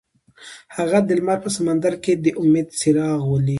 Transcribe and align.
هغه 0.77 0.99
د 1.07 1.09
لمر 1.17 1.37
په 1.45 1.49
سمندر 1.57 1.93
کې 2.03 2.13
د 2.23 2.27
امید 2.41 2.67
څراغ 2.79 3.19
ولید. 3.27 3.49